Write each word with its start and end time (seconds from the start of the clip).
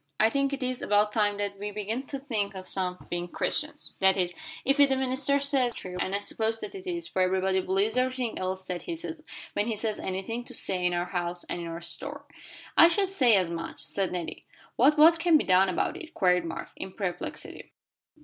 "I 0.19 0.31
think 0.31 0.51
it 0.51 0.63
is 0.63 0.81
about 0.81 1.13
time 1.13 1.37
that 1.37 1.59
we 1.59 1.69
began 1.69 2.01
to 2.07 2.17
think 2.17 2.53
some 2.65 2.97
of 2.99 3.07
being 3.07 3.27
Christians 3.27 3.93
that 3.99 4.17
is, 4.17 4.33
if 4.65 4.79
what 4.79 4.89
the 4.89 4.95
minister 4.95 5.39
says 5.39 5.73
is 5.73 5.77
true, 5.79 5.95
and 5.99 6.15
I 6.15 6.17
suppose 6.17 6.59
that 6.61 6.73
it 6.73 6.87
is, 6.87 7.07
for 7.07 7.21
everybody 7.21 7.61
believes 7.61 7.97
everything 7.97 8.39
else 8.39 8.65
that 8.65 8.81
he 8.81 8.95
says, 8.95 9.21
when 9.53 9.67
he 9.67 9.73
has 9.75 9.99
anything 9.99 10.43
to 10.45 10.55
say 10.55 10.83
in 10.83 10.95
our 10.95 11.05
house 11.05 11.43
and 11.43 11.61
in 11.61 11.71
the 11.71 11.81
store." 11.83 12.25
"I 12.75 12.87
should 12.87 13.09
say 13.09 13.35
as 13.35 13.51
much," 13.51 13.81
said 13.81 14.11
Nettie. 14.11 14.47
"But 14.75 14.97
what 14.97 15.19
can 15.19 15.37
be 15.37 15.43
done 15.43 15.69
about 15.69 15.95
it?" 15.97 16.15
queried 16.15 16.45
Mark, 16.45 16.69
in 16.77 16.93
perplexity. 16.93 17.71